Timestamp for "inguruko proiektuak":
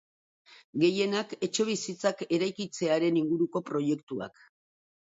3.25-4.47